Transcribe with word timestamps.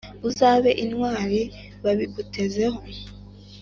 uzabe 0.27 0.69
intwari 0.83 1.39
babigutezeho 1.83 2.79